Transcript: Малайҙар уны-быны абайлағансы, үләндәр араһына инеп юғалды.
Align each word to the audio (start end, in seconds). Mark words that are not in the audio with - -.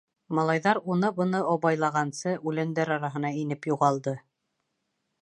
Малайҙар 0.37 0.79
уны-быны 0.93 1.41
абайлағансы, 1.51 2.35
үләндәр 2.51 2.95
араһына 2.99 3.35
инеп 3.45 3.73
юғалды. 3.77 4.19